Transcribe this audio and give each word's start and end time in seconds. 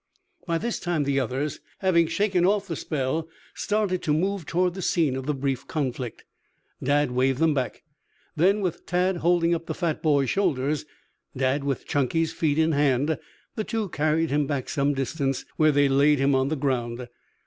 By 0.47 0.57
this 0.57 0.79
time 0.79 1.03
the 1.03 1.19
others, 1.19 1.59
having 1.77 2.07
shaken 2.07 2.43
off 2.43 2.65
the 2.67 2.75
spell, 2.75 3.29
started 3.53 4.01
to 4.01 4.13
move 4.15 4.47
toward 4.47 4.73
the 4.73 4.81
scene 4.81 5.15
of 5.15 5.27
the 5.27 5.33
brief 5.35 5.67
conflict. 5.67 6.23
Dad 6.81 7.11
waved 7.11 7.37
them 7.37 7.53
back; 7.53 7.83
then, 8.35 8.61
with 8.61 8.87
Tad 8.87 9.17
holding 9.17 9.53
up 9.53 9.67
the 9.67 9.75
fat 9.75 10.01
boy's 10.01 10.31
shoulders, 10.31 10.85
Dad 11.37 11.63
with 11.63 11.85
Chunky's 11.85 12.33
feet 12.33 12.57
in 12.57 12.71
hand, 12.71 13.19
the 13.53 13.63
two 13.63 13.89
carried 13.89 14.31
him 14.31 14.47
back 14.47 14.69
some 14.69 14.95
distance, 14.95 15.45
where 15.57 15.71
they 15.71 15.87
laid 15.87 16.17
him 16.17 16.33
on 16.33 16.47
the 16.47 16.55
ground. 16.55 17.07